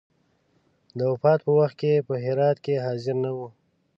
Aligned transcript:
د 0.97 0.99
وفات 1.11 1.39
په 1.45 1.51
وخت 1.59 1.75
کې 1.81 2.05
په 2.07 2.13
هرات 2.25 2.57
کې 2.65 2.83
حاضر 2.85 3.15
نه 3.23 3.31
وو. 3.37 3.47